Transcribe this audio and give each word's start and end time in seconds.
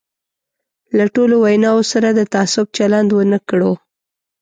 له 0.97 1.05
ټولو 1.15 1.35
ویناوو 1.43 1.89
سره 1.91 2.09
د 2.13 2.21
تعصب 2.33 2.65
چلند 2.77 3.09
ونه 3.13 3.39
کړو. 3.49 3.71